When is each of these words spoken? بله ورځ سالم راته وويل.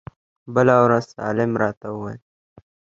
بله 0.53 0.75
ورځ 0.85 1.05
سالم 1.15 1.51
راته 1.61 1.87
وويل. 1.91 2.21